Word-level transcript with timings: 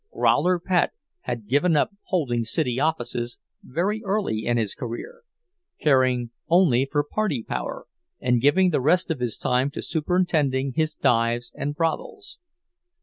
"Growler" 0.11 0.57
Pat 0.57 0.93
had 1.25 1.47
given 1.47 1.77
up 1.77 1.91
holding 2.05 2.43
city 2.43 2.79
offices 2.79 3.37
very 3.61 4.01
early 4.03 4.47
in 4.47 4.57
his 4.57 4.73
career—caring 4.73 6.31
only 6.49 6.89
for 6.91 7.03
party 7.03 7.43
power, 7.43 7.85
and 8.19 8.41
giving 8.41 8.71
the 8.71 8.81
rest 8.81 9.11
of 9.11 9.19
his 9.19 9.37
time 9.37 9.69
to 9.69 9.79
superintending 9.83 10.73
his 10.75 10.95
dives 10.95 11.53
and 11.55 11.75
brothels. 11.75 12.39